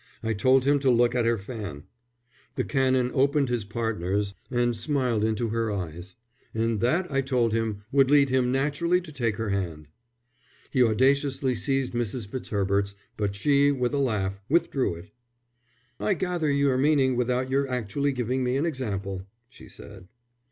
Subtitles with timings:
[0.23, 1.83] I told him to look at her fan."
[2.55, 6.15] The Canon opened his partner's and smiled into her eyes.
[6.55, 9.89] "And that I told him would lead him naturally to take her hand."
[10.71, 12.25] He audaciously seized Mrs.
[12.27, 15.11] Fitzherbert's, but she, with a laugh, withdrew it.
[15.99, 20.07] "I gather your meaning without your actually giving an example," she said.